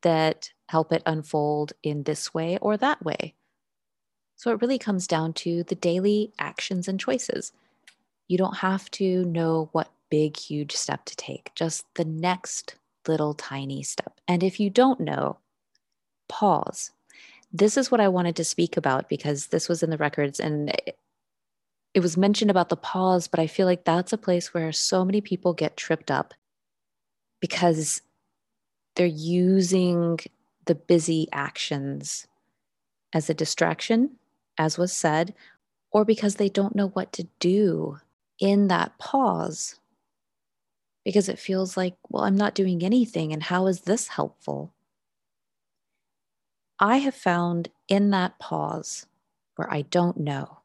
that 0.03 0.51
help 0.69 0.91
it 0.91 1.03
unfold 1.05 1.73
in 1.83 2.03
this 2.03 2.33
way 2.33 2.57
or 2.61 2.77
that 2.77 3.03
way. 3.03 3.33
So 4.35 4.51
it 4.51 4.61
really 4.61 4.77
comes 4.77 5.07
down 5.07 5.33
to 5.33 5.63
the 5.63 5.75
daily 5.75 6.31
actions 6.37 6.87
and 6.87 6.99
choices. 6.99 7.51
You 8.27 8.37
don't 8.37 8.57
have 8.57 8.89
to 8.91 9.25
know 9.25 9.69
what 9.71 9.91
big, 10.09 10.37
huge 10.37 10.73
step 10.73 11.05
to 11.05 11.15
take, 11.15 11.51
just 11.55 11.85
the 11.95 12.05
next 12.05 12.75
little 13.07 13.33
tiny 13.33 13.81
step. 13.81 14.19
And 14.27 14.43
if 14.43 14.59
you 14.59 14.69
don't 14.69 14.99
know, 14.99 15.39
pause. 16.29 16.91
This 17.51 17.77
is 17.77 17.89
what 17.89 18.01
I 18.01 18.07
wanted 18.07 18.35
to 18.37 18.43
speak 18.43 18.77
about 18.77 19.09
because 19.09 19.47
this 19.47 19.69
was 19.69 19.81
in 19.83 19.89
the 19.89 19.97
records 19.97 20.39
and 20.39 20.69
it 21.93 21.99
was 21.99 22.17
mentioned 22.17 22.51
about 22.51 22.69
the 22.69 22.77
pause, 22.77 23.27
but 23.27 23.39
I 23.39 23.47
feel 23.47 23.65
like 23.65 23.83
that's 23.83 24.13
a 24.13 24.17
place 24.17 24.53
where 24.53 24.71
so 24.71 25.03
many 25.03 25.21
people 25.21 25.53
get 25.53 25.77
tripped 25.77 26.11
up 26.11 26.33
because 27.39 28.01
they're 28.95 29.05
using 29.05 30.19
the 30.65 30.75
busy 30.75 31.27
actions 31.31 32.27
as 33.13 33.29
a 33.29 33.33
distraction, 33.33 34.11
as 34.57 34.77
was 34.77 34.93
said, 34.93 35.33
or 35.91 36.05
because 36.05 36.35
they 36.35 36.49
don't 36.49 36.75
know 36.75 36.89
what 36.89 37.13
to 37.13 37.27
do 37.39 37.97
in 38.39 38.67
that 38.67 38.97
pause. 38.99 39.79
Because 41.05 41.29
it 41.29 41.39
feels 41.39 41.77
like, 41.77 41.95
well, 42.09 42.25
I'm 42.25 42.35
not 42.35 42.53
doing 42.53 42.83
anything, 42.83 43.31
and 43.31 43.41
how 43.41 43.67
is 43.67 43.81
this 43.81 44.09
helpful? 44.09 44.73
I 46.79 46.97
have 46.97 47.15
found 47.15 47.69
in 47.87 48.11
that 48.11 48.37
pause 48.39 49.05
where 49.55 49.71
I 49.71 49.83
don't 49.83 50.17
know, 50.17 50.59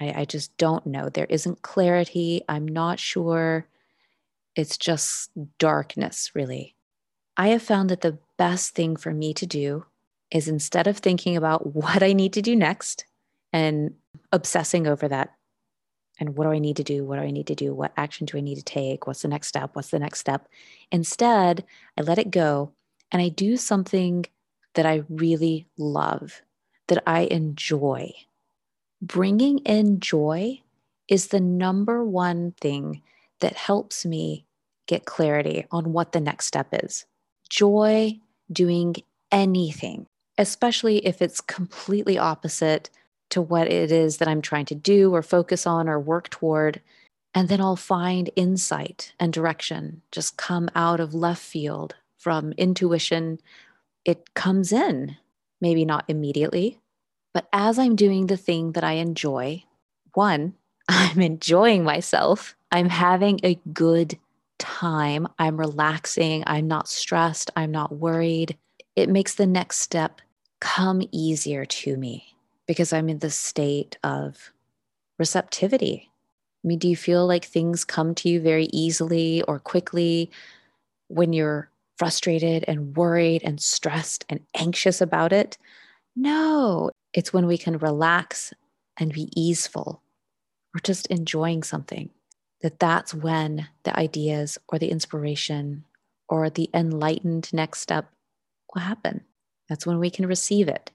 I, 0.00 0.20
I 0.20 0.24
just 0.24 0.56
don't 0.56 0.86
know, 0.86 1.08
there 1.08 1.26
isn't 1.26 1.62
clarity, 1.62 2.42
I'm 2.48 2.66
not 2.66 2.98
sure, 2.98 3.68
it's 4.56 4.76
just 4.76 5.30
darkness, 5.58 6.32
really. 6.34 6.74
I 7.36 7.48
have 7.48 7.62
found 7.62 7.90
that 7.90 8.00
the 8.00 8.18
best 8.38 8.74
thing 8.74 8.96
for 8.96 9.12
me 9.12 9.34
to 9.34 9.46
do 9.46 9.84
is 10.30 10.48
instead 10.48 10.86
of 10.86 10.98
thinking 10.98 11.36
about 11.36 11.74
what 11.74 12.02
I 12.02 12.12
need 12.12 12.32
to 12.32 12.42
do 12.42 12.56
next 12.56 13.04
and 13.52 13.94
obsessing 14.32 14.86
over 14.86 15.06
that 15.08 15.36
and 16.18 16.36
what 16.36 16.44
do 16.44 16.50
I 16.50 16.58
need 16.58 16.76
to 16.76 16.84
do? 16.84 17.04
What 17.04 17.16
do 17.16 17.22
I 17.22 17.30
need 17.30 17.46
to 17.48 17.54
do? 17.54 17.74
What 17.74 17.92
action 17.96 18.26
do 18.26 18.38
I 18.38 18.40
need 18.40 18.56
to 18.56 18.62
take? 18.62 19.06
What's 19.06 19.22
the 19.22 19.28
next 19.28 19.48
step? 19.48 19.70
What's 19.74 19.90
the 19.90 19.98
next 19.98 20.18
step? 20.18 20.48
Instead, 20.90 21.64
I 21.98 22.02
let 22.02 22.18
it 22.18 22.30
go 22.30 22.72
and 23.12 23.20
I 23.20 23.28
do 23.28 23.56
something 23.56 24.24
that 24.76 24.86
I 24.86 25.02
really 25.08 25.66
love, 25.76 26.42
that 26.86 27.02
I 27.06 27.22
enjoy. 27.22 28.12
Bringing 29.02 29.58
in 29.58 30.00
joy 30.00 30.62
is 31.08 31.28
the 31.28 31.40
number 31.40 32.04
one 32.04 32.52
thing 32.60 33.02
that 33.40 33.54
helps 33.54 34.06
me 34.06 34.46
get 34.86 35.04
clarity 35.04 35.66
on 35.70 35.92
what 35.92 36.12
the 36.12 36.20
next 36.20 36.46
step 36.46 36.68
is 36.72 37.04
joy 37.48 38.18
doing 38.50 38.94
anything, 39.30 40.06
especially 40.38 40.98
if 41.06 41.20
it's 41.22 41.40
completely 41.40 42.18
opposite 42.18 42.90
to 43.30 43.42
what 43.42 43.68
it 43.68 43.90
is 43.90 44.18
that 44.18 44.28
I'm 44.28 44.42
trying 44.42 44.66
to 44.66 44.74
do 44.74 45.14
or 45.14 45.22
focus 45.22 45.66
on 45.66 45.88
or 45.88 45.98
work 45.98 46.28
toward. 46.28 46.80
And 47.34 47.48
then 47.48 47.60
I'll 47.60 47.76
find 47.76 48.30
insight 48.36 49.12
and 49.18 49.32
direction 49.32 50.02
just 50.10 50.36
come 50.36 50.70
out 50.74 51.00
of 51.00 51.14
left 51.14 51.42
field 51.42 51.94
from 52.18 52.52
intuition. 52.52 53.40
It 54.06 54.34
comes 54.34 54.72
in, 54.72 55.16
maybe 55.60 55.84
not 55.84 56.04
immediately, 56.06 56.78
but 57.34 57.48
as 57.52 57.76
I'm 57.76 57.96
doing 57.96 58.28
the 58.28 58.36
thing 58.36 58.72
that 58.72 58.84
I 58.84 58.92
enjoy, 58.92 59.64
one, 60.14 60.54
I'm 60.88 61.20
enjoying 61.20 61.82
myself. 61.82 62.54
I'm 62.70 62.88
having 62.88 63.40
a 63.42 63.60
good 63.72 64.16
time. 64.58 65.26
I'm 65.40 65.58
relaxing. 65.58 66.44
I'm 66.46 66.68
not 66.68 66.88
stressed. 66.88 67.50
I'm 67.56 67.72
not 67.72 67.96
worried. 67.96 68.56
It 68.94 69.08
makes 69.08 69.34
the 69.34 69.46
next 69.46 69.80
step 69.80 70.20
come 70.60 71.02
easier 71.10 71.64
to 71.66 71.96
me 71.96 72.36
because 72.66 72.92
I'm 72.92 73.08
in 73.08 73.18
the 73.18 73.30
state 73.30 73.98
of 74.04 74.52
receptivity. 75.18 76.10
I 76.64 76.68
mean, 76.68 76.78
do 76.78 76.88
you 76.88 76.96
feel 76.96 77.26
like 77.26 77.44
things 77.44 77.84
come 77.84 78.14
to 78.16 78.28
you 78.28 78.40
very 78.40 78.68
easily 78.72 79.42
or 79.42 79.58
quickly 79.58 80.30
when 81.08 81.32
you're 81.32 81.70
frustrated 81.98 82.64
and 82.68 82.96
worried 82.96 83.42
and 83.44 83.60
stressed 83.60 84.24
and 84.28 84.40
anxious 84.54 85.00
about 85.00 85.32
it? 85.32 85.58
No, 86.14 86.90
it's 87.12 87.32
when 87.32 87.46
we 87.46 87.58
can 87.58 87.78
relax 87.78 88.52
and 88.98 89.12
be 89.12 89.28
easeful. 89.34 90.02
We're 90.74 90.80
just 90.80 91.06
enjoying 91.08 91.62
something 91.62 92.10
that 92.62 92.78
that's 92.78 93.14
when 93.14 93.68
the 93.84 93.98
ideas 93.98 94.58
or 94.68 94.78
the 94.78 94.90
inspiration 94.90 95.84
or 96.28 96.50
the 96.50 96.70
enlightened 96.74 97.52
next 97.52 97.80
step 97.80 98.10
will 98.74 98.82
happen. 98.82 99.22
That's 99.68 99.86
when 99.86 99.98
we 99.98 100.10
can 100.10 100.26
receive 100.26 100.68
it. 100.68 100.90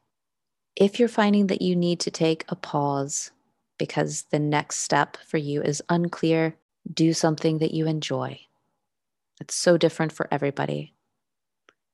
If 0.75 0.99
you're 0.99 1.09
finding 1.09 1.47
that 1.47 1.61
you 1.61 1.75
need 1.75 1.99
to 2.01 2.11
take 2.11 2.45
a 2.49 2.55
pause 2.55 3.31
because 3.77 4.23
the 4.31 4.39
next 4.39 4.77
step 4.77 5.17
for 5.25 5.37
you 5.37 5.61
is 5.61 5.83
unclear, 5.89 6.55
do 6.93 7.13
something 7.13 7.59
that 7.59 7.73
you 7.73 7.87
enjoy. 7.87 8.39
It's 9.41 9.55
so 9.55 9.75
different 9.75 10.11
for 10.11 10.27
everybody. 10.31 10.93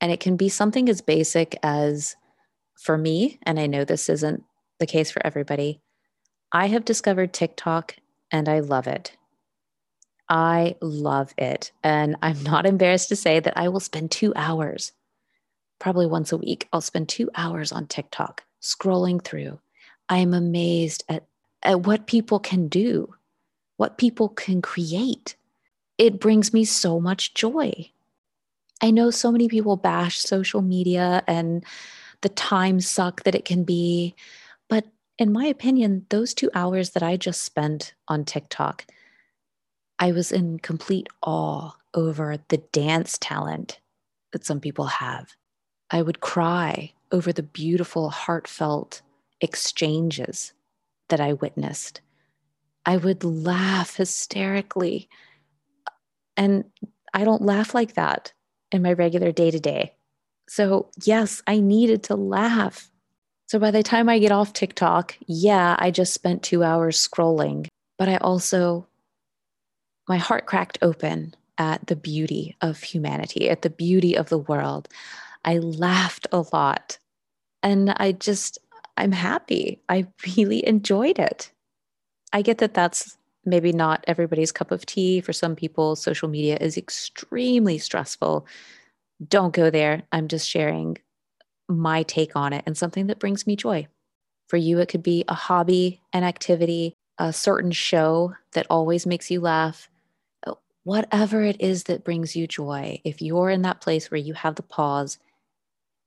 And 0.01 0.11
it 0.11 0.19
can 0.19 0.35
be 0.35 0.49
something 0.49 0.89
as 0.89 1.01
basic 1.01 1.57
as 1.63 2.15
for 2.75 2.97
me, 2.97 3.39
and 3.43 3.57
I 3.57 3.67
know 3.67 3.85
this 3.85 4.09
isn't 4.09 4.43
the 4.79 4.85
case 4.85 5.09
for 5.09 5.25
everybody, 5.25 5.81
I 6.51 6.67
have 6.67 6.85
discovered 6.85 7.33
TikTok 7.33 7.95
and 8.31 8.47
I 8.49 8.59
love 8.59 8.85
it. 8.85 9.15
I 10.29 10.75
love 10.81 11.33
it. 11.37 11.71
And 11.83 12.17
I'm 12.21 12.43
not 12.43 12.65
embarrassed 12.65 13.09
to 13.09 13.15
say 13.15 13.39
that 13.39 13.57
I 13.57 13.69
will 13.69 13.79
spend 13.79 14.11
two 14.11 14.33
hours, 14.35 14.91
probably 15.79 16.05
once 16.05 16.33
a 16.33 16.37
week, 16.37 16.67
I'll 16.73 16.81
spend 16.81 17.07
two 17.07 17.29
hours 17.33 17.71
on 17.71 17.87
TikTok 17.87 18.43
scrolling 18.61 19.23
through. 19.23 19.59
I 20.09 20.17
am 20.17 20.33
amazed 20.33 21.05
at, 21.07 21.25
at 21.63 21.85
what 21.85 22.07
people 22.07 22.39
can 22.39 22.67
do, 22.67 23.15
what 23.77 23.97
people 23.97 24.27
can 24.27 24.61
create. 24.61 25.37
It 25.97 26.19
brings 26.19 26.53
me 26.53 26.65
so 26.65 26.99
much 26.99 27.33
joy. 27.33 27.91
I 28.81 28.91
know 28.91 29.09
so 29.09 29.31
many 29.31 29.47
people 29.47 29.75
bash 29.75 30.19
social 30.19 30.61
media 30.61 31.23
and 31.27 31.65
the 32.21 32.29
time 32.29 32.79
suck 32.79 33.23
that 33.23 33.35
it 33.35 33.45
can 33.45 33.63
be. 33.63 34.15
But 34.69 34.85
in 35.17 35.31
my 35.31 35.45
opinion, 35.45 36.05
those 36.09 36.33
two 36.33 36.51
hours 36.53 36.91
that 36.91 37.03
I 37.03 37.17
just 37.17 37.41
spent 37.43 37.93
on 38.07 38.25
TikTok, 38.25 38.85
I 39.99 40.11
was 40.11 40.31
in 40.31 40.59
complete 40.59 41.07
awe 41.23 41.71
over 41.93 42.37
the 42.49 42.57
dance 42.71 43.17
talent 43.19 43.79
that 44.31 44.45
some 44.45 44.59
people 44.59 44.85
have. 44.85 45.35
I 45.89 46.01
would 46.01 46.19
cry 46.19 46.93
over 47.11 47.33
the 47.33 47.43
beautiful, 47.43 48.09
heartfelt 48.09 49.01
exchanges 49.41 50.53
that 51.09 51.19
I 51.19 51.33
witnessed. 51.33 52.01
I 52.85 52.97
would 52.97 53.23
laugh 53.23 53.95
hysterically. 53.95 55.09
And 56.37 56.63
I 57.13 57.23
don't 57.23 57.41
laugh 57.41 57.73
like 57.73 57.95
that 57.95 58.31
in 58.71 58.81
my 58.81 58.93
regular 58.93 59.31
day 59.31 59.51
to 59.51 59.59
day. 59.59 59.93
So, 60.47 60.89
yes, 61.03 61.41
I 61.47 61.59
needed 61.59 62.03
to 62.03 62.15
laugh. 62.15 62.89
So, 63.47 63.59
by 63.59 63.71
the 63.71 63.83
time 63.83 64.07
I 64.07 64.19
get 64.19 64.31
off 64.31 64.53
TikTok, 64.53 65.17
yeah, 65.25 65.75
I 65.79 65.91
just 65.91 66.13
spent 66.13 66.43
two 66.43 66.63
hours 66.63 67.05
scrolling, 67.05 67.67
but 67.97 68.07
I 68.07 68.17
also 68.17 68.87
my 70.07 70.17
heart 70.17 70.45
cracked 70.45 70.77
open 70.81 71.35
at 71.57 71.87
the 71.87 71.95
beauty 71.95 72.55
of 72.61 72.81
humanity, 72.81 73.49
at 73.49 73.61
the 73.61 73.69
beauty 73.69 74.15
of 74.15 74.29
the 74.29 74.37
world. 74.37 74.87
I 75.43 75.57
laughed 75.57 76.27
a 76.31 76.45
lot 76.53 76.97
and 77.63 77.91
I 77.91 78.13
just, 78.13 78.57
I'm 78.95 79.11
happy. 79.11 79.81
I 79.89 80.07
really 80.37 80.65
enjoyed 80.65 81.19
it. 81.19 81.51
I 82.33 82.41
get 82.41 82.59
that 82.59 82.73
that's 82.73 83.17
maybe 83.47 83.71
not 83.71 84.03
everybody's 84.07 84.51
cup 84.51 84.71
of 84.71 84.85
tea. 84.85 85.21
For 85.21 85.33
some 85.33 85.55
people, 85.55 85.95
social 85.95 86.29
media 86.29 86.57
is 86.61 86.77
extremely 86.77 87.77
stressful. 87.77 88.45
Don't 89.27 89.53
go 89.53 89.69
there. 89.69 90.03
I'm 90.11 90.27
just 90.27 90.47
sharing 90.47 90.97
my 91.67 92.03
take 92.03 92.35
on 92.35 92.53
it 92.53 92.63
and 92.65 92.77
something 92.77 93.07
that 93.07 93.19
brings 93.19 93.47
me 93.47 93.55
joy. 93.55 93.87
For 94.47 94.57
you, 94.57 94.79
it 94.79 94.89
could 94.89 95.03
be 95.03 95.25
a 95.27 95.33
hobby, 95.33 96.01
an 96.13 96.23
activity, 96.23 96.93
a 97.17 97.33
certain 97.33 97.71
show 97.71 98.35
that 98.53 98.67
always 98.69 99.05
makes 99.05 99.31
you 99.31 99.41
laugh 99.41 99.89
whatever 100.87 101.43
it 101.43 101.59
is 101.59 101.83
that 101.83 102.05
brings 102.05 102.33
you 102.33 102.47
joy, 102.47 103.01
if 103.03 103.21
you're 103.21 103.49
in 103.49 103.61
that 103.63 103.81
place 103.81 104.09
where 104.09 104.17
you 104.17 104.33
have 104.33 104.55
the 104.55 104.63
pause, 104.63 105.17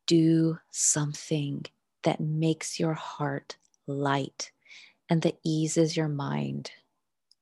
do 0.06 0.58
something 0.70 1.66
that 2.02 2.18
makes 2.18 2.80
your 2.80 2.94
heart 2.94 3.58
light 3.86 4.50
and 5.10 5.20
that 5.20 5.38
eases 5.44 5.98
your 5.98 6.08
mind. 6.08 6.70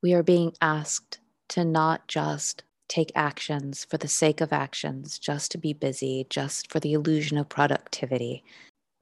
We 0.02 0.14
are 0.14 0.22
being 0.22 0.52
asked 0.60 1.18
to 1.50 1.64
not 1.64 2.06
just 2.08 2.62
take 2.88 3.12
actions 3.14 3.84
for 3.84 3.98
the 3.98 4.08
sake 4.08 4.40
of 4.40 4.52
actions, 4.52 5.18
just 5.18 5.50
to 5.52 5.58
be 5.58 5.72
busy, 5.72 6.26
just 6.30 6.70
for 6.70 6.80
the 6.80 6.92
illusion 6.94 7.36
of 7.36 7.48
productivity. 7.48 8.42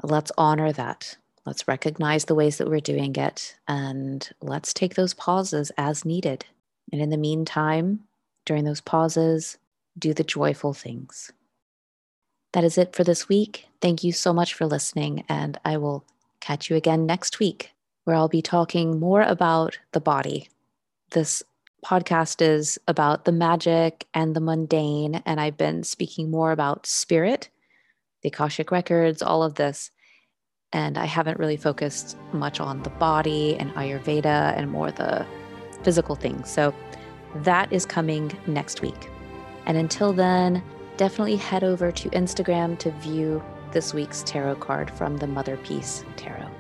Let's 0.03 0.33
honor 0.37 0.73
that. 0.73 1.17
Let's 1.45 1.69
recognize 1.69 2.25
the 2.25 2.35
ways 2.35 2.59
that 2.59 2.69
we're 2.69 2.81
doing 2.81 3.15
it 3.15 3.57
and 3.69 4.29
let's 4.41 4.75
take 4.75 4.95
those 4.95 5.15
pauses 5.15 5.71
as 5.79 6.05
needed. 6.05 6.45
And 6.93 7.01
in 7.01 7.11
the 7.11 7.17
meantime, 7.17 8.01
during 8.45 8.65
those 8.65 8.81
pauses, 8.81 9.59
do 9.99 10.13
the 10.13 10.25
joyful 10.25 10.75
things. 10.75 11.33
That 12.53 12.65
is 12.65 12.79
it 12.79 12.97
for 12.97 13.05
this 13.05 13.29
week. 13.29 13.69
Thank 13.81 14.03
you 14.03 14.13
so 14.13 14.33
much 14.33 14.55
for 14.55 14.67
listening, 14.67 15.25
and 15.29 15.59
I 15.65 15.77
will 15.77 16.05
catch 16.41 16.71
you 16.71 16.77
again 16.77 17.07
next 17.07 17.39
week, 17.39 17.73
where 18.05 18.17
I'll 18.17 18.29
be 18.29 18.43
talking 18.43 18.99
more 18.99 19.23
about 19.23 19.79
the 19.93 20.01
body. 20.01 20.49
This 21.17 21.43
podcast 21.83 22.43
is 22.43 22.79
about 22.87 23.25
the 23.25 23.33
magic 23.33 24.07
and 24.13 24.37
the 24.37 24.41
mundane, 24.41 25.23
and 25.25 25.41
I've 25.41 25.57
been 25.57 25.83
speaking 25.83 26.31
more 26.31 26.53
about 26.53 26.85
spirit, 26.85 27.49
the 28.21 28.29
Akashic 28.29 28.71
records, 28.71 29.23
all 29.23 29.43
of 29.43 29.55
this. 29.55 29.91
And 30.75 30.99
I 30.99 31.07
haven't 31.07 31.39
really 31.39 31.57
focused 31.57 32.19
much 32.35 32.61
on 32.61 32.83
the 32.83 32.91
body 32.91 33.57
and 33.57 33.73
Ayurveda 33.77 34.59
and 34.59 34.71
more 34.71 34.93
the 34.93 35.25
physical 35.83 36.17
things. 36.17 36.51
So 36.51 36.75
that 37.37 37.73
is 37.73 37.87
coming 37.87 38.31
next 38.47 38.83
week. 38.83 39.09
And 39.65 39.79
until 39.79 40.13
then, 40.13 40.63
definitely 40.99 41.37
head 41.37 41.65
over 41.65 41.91
to 41.93 42.11
Instagram 42.11 42.79
to 42.81 42.91
view 42.91 43.43
this 43.73 43.95
week's 43.95 44.23
tarot 44.25 44.57
card 44.57 44.91
from 44.91 45.17
the 45.17 45.27
Mother 45.27 45.57
Peace 45.65 46.05
Tarot. 46.17 46.51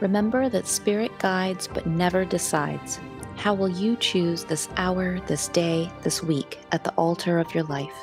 Remember 0.00 0.48
that 0.48 0.66
spirit 0.66 1.16
guides 1.18 1.68
but 1.68 1.86
never 1.86 2.24
decides. 2.24 3.00
How 3.36 3.54
will 3.54 3.68
you 3.68 3.96
choose 3.96 4.44
this 4.44 4.68
hour, 4.76 5.20
this 5.20 5.48
day, 5.48 5.90
this 6.02 6.22
week 6.22 6.58
at 6.72 6.84
the 6.84 6.92
altar 6.92 7.38
of 7.38 7.54
your 7.54 7.64
life? 7.64 7.94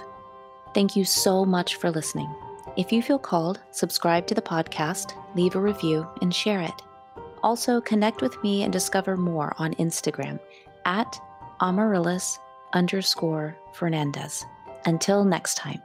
Thank 0.73 0.95
you 0.95 1.05
so 1.05 1.45
much 1.45 1.75
for 1.75 1.91
listening. 1.91 2.33
If 2.77 2.91
you 2.91 3.03
feel 3.03 3.19
called, 3.19 3.59
subscribe 3.71 4.25
to 4.27 4.35
the 4.35 4.41
podcast, 4.41 5.13
leave 5.35 5.55
a 5.55 5.61
review, 5.61 6.07
and 6.21 6.33
share 6.33 6.61
it. 6.61 6.81
Also, 7.43 7.81
connect 7.81 8.21
with 8.21 8.41
me 8.43 8.63
and 8.63 8.73
discover 8.73 9.17
more 9.17 9.53
on 9.59 9.75
Instagram 9.75 10.39
at 10.85 11.19
Amarylis 11.61 12.39
underscore 12.73 13.55
Fernandez. 13.73 14.45
Until 14.85 15.23
next 15.23 15.55
time. 15.55 15.81